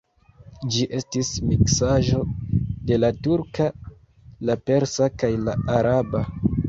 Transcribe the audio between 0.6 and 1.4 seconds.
Ĝi estis